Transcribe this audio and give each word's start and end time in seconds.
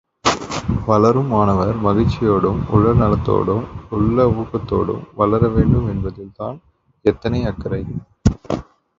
வளரும் 0.87 1.27
மாணவர், 1.27 1.75
மகிழ்ச்சியோடும், 1.81 2.61
உடல் 2.69 2.97
நலத்தோடும், 2.97 3.65
உள்ள 3.89 4.25
ஊக்கத்தோடும் 4.35 5.03
வளர 5.15 5.47
வேண்டும் 5.47 5.87
என்பதில் 5.87 6.33
தான் 6.35 6.57
எத்தனை 7.05 7.41
அக்கறை! 7.45 7.81